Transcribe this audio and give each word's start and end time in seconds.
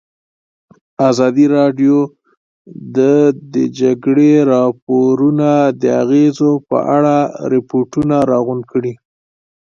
ازادي 1.09 1.45
راډیو 1.57 1.97
د 2.97 2.99
د 3.53 3.55
جګړې 3.79 4.31
راپورونه 4.53 5.49
د 5.81 5.83
اغېزو 6.03 6.51
په 6.69 6.77
اړه 6.95 7.17
ریپوټونه 7.53 8.15
راغونډ 8.31 8.63
کړي. 8.71 8.93